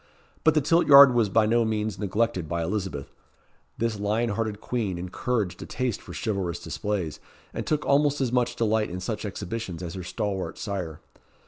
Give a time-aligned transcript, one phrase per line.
[0.43, 3.11] But the tilt yard was by no means neglected by Elizabeth.
[3.77, 7.19] This lion hearted queen encouraged a taste for chivalrous displays,
[7.53, 11.01] and took almost as much delight in such exhibitions as her stalwart sire.